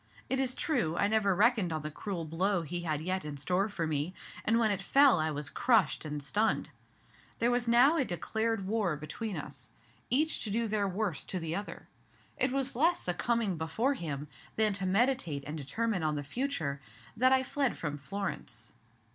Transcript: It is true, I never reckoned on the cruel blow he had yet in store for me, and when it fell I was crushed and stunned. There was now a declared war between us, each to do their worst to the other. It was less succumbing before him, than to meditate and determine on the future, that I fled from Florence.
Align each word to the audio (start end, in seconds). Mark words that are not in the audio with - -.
It 0.31 0.39
is 0.39 0.55
true, 0.55 0.97
I 0.97 1.07
never 1.07 1.35
reckoned 1.35 1.71
on 1.71 1.83
the 1.83 1.91
cruel 1.91 2.25
blow 2.25 2.63
he 2.63 2.81
had 2.81 3.01
yet 3.01 3.23
in 3.23 3.37
store 3.37 3.69
for 3.69 3.85
me, 3.85 4.15
and 4.43 4.57
when 4.57 4.71
it 4.71 4.81
fell 4.81 5.19
I 5.19 5.29
was 5.29 5.51
crushed 5.51 6.05
and 6.05 6.23
stunned. 6.23 6.71
There 7.37 7.51
was 7.51 7.67
now 7.67 7.97
a 7.97 8.03
declared 8.03 8.65
war 8.65 8.95
between 8.95 9.37
us, 9.37 9.69
each 10.09 10.43
to 10.43 10.49
do 10.49 10.67
their 10.67 10.87
worst 10.87 11.29
to 11.29 11.39
the 11.39 11.55
other. 11.55 11.87
It 12.35 12.51
was 12.51 12.75
less 12.75 13.01
succumbing 13.01 13.57
before 13.59 13.93
him, 13.93 14.27
than 14.55 14.73
to 14.73 14.87
meditate 14.87 15.43
and 15.45 15.55
determine 15.55 16.01
on 16.01 16.15
the 16.15 16.23
future, 16.23 16.81
that 17.15 17.31
I 17.31 17.43
fled 17.43 17.77
from 17.77 17.99
Florence. 17.99 18.73